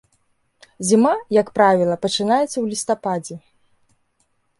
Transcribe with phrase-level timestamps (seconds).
[0.89, 3.37] Зіма, як правіла, пачынаецца ў лістападзе.